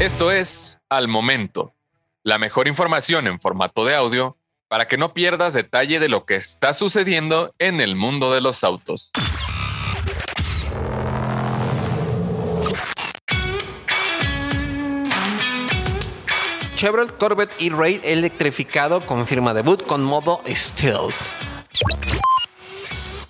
[0.00, 1.74] Esto es Al Momento,
[2.22, 4.36] la mejor información en formato de audio
[4.68, 8.62] para que no pierdas detalle de lo que está sucediendo en el mundo de los
[8.62, 9.10] autos.
[16.76, 21.47] Chevrolet Corvette E-Raid electrificado confirma debut con modo Stealth.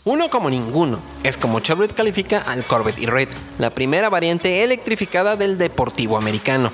[0.08, 5.58] Uno como ninguno, es como Chevrolet califica al Corvette E-Raid, la primera variante electrificada del
[5.58, 6.72] deportivo americano.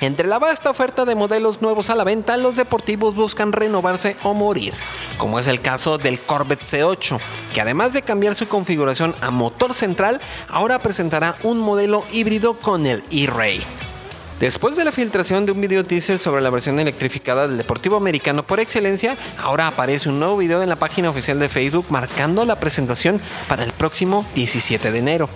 [0.00, 4.34] Entre la vasta oferta de modelos nuevos a la venta, los deportivos buscan renovarse o
[4.34, 4.74] morir,
[5.16, 7.18] como es el caso del Corvette C8,
[7.54, 12.84] que además de cambiar su configuración a motor central, ahora presentará un modelo híbrido con
[12.84, 13.64] el E-Ray.
[14.40, 18.44] Después de la filtración de un video teaser sobre la versión electrificada del Deportivo Americano
[18.44, 22.60] por excelencia, ahora aparece un nuevo video en la página oficial de Facebook marcando la
[22.60, 25.28] presentación para el próximo 17 de enero.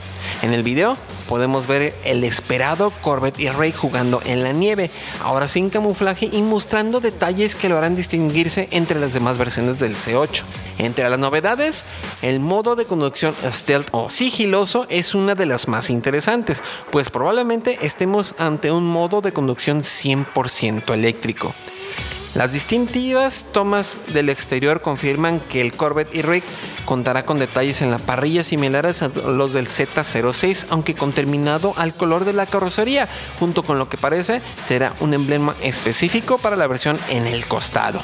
[0.43, 0.97] En el video
[1.29, 4.91] podemos ver el esperado Corvette y Ray jugando en la nieve,
[5.23, 9.95] ahora sin camuflaje y mostrando detalles que lo harán distinguirse entre las demás versiones del
[9.95, 10.43] C8.
[10.79, 11.85] Entre las novedades,
[12.23, 17.79] el modo de conducción stealth o sigiloso es una de las más interesantes, pues probablemente
[17.83, 21.55] estemos ante un modo de conducción 100% eléctrico.
[22.35, 26.43] Las distintivas tomas del exterior confirman que el Corvette E-Ray
[26.87, 31.93] contará con detalles en la parrilla similares a los del Z06, aunque con terminado al
[31.95, 33.07] color de la carrocería,
[33.39, 38.01] junto con lo que parece será un emblema específico para la versión en el costado.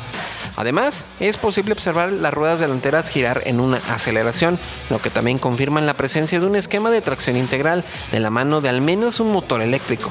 [0.59, 4.59] Además, es posible observar las ruedas delanteras girar en una aceleración,
[4.91, 8.61] lo que también confirma la presencia de un esquema de tracción integral de la mano
[8.61, 10.11] de al menos un motor eléctrico.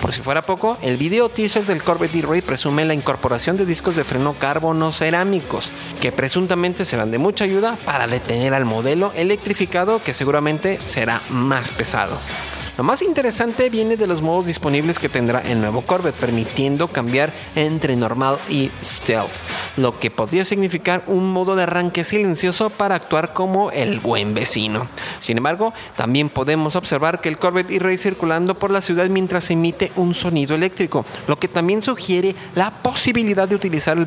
[0.00, 3.94] Por si fuera poco, el video teaser del Corvette E-Ray presume la incorporación de discos
[3.94, 5.70] de freno carbono cerámicos,
[6.02, 11.70] que presuntamente serán de mucha ayuda para detener al modelo electrificado que seguramente será más
[11.70, 12.18] pesado.
[12.76, 17.32] Lo más interesante viene de los modos disponibles que tendrá el nuevo Corvette, permitiendo cambiar
[17.54, 19.30] entre normal y stealth,
[19.76, 24.88] lo que podría significar un modo de arranque silencioso para actuar como el buen vecino.
[25.20, 29.92] Sin embargo, también podemos observar que el Corvette irá circulando por la ciudad mientras emite
[29.96, 33.98] un sonido eléctrico, lo que también sugiere la posibilidad de utilizar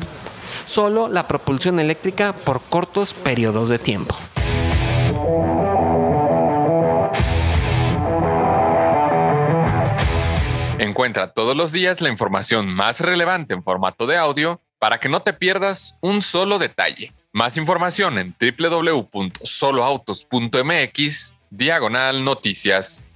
[0.64, 4.16] solo la propulsión eléctrica por cortos periodos de tiempo.
[10.78, 15.20] Encuentra todos los días la información más relevante en formato de audio para que no
[15.20, 17.12] te pierdas un solo detalle.
[17.32, 23.07] Más información en www.soloautos.mx diagonal noticias.